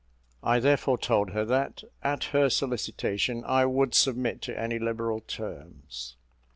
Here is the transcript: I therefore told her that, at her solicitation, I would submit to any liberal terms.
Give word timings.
I 0.41 0.57
therefore 0.59 0.97
told 0.97 1.29
her 1.29 1.45
that, 1.45 1.83
at 2.01 2.23
her 2.33 2.49
solicitation, 2.49 3.43
I 3.45 3.65
would 3.67 3.93
submit 3.93 4.41
to 4.41 4.59
any 4.59 4.79
liberal 4.79 5.19
terms. 5.19 6.17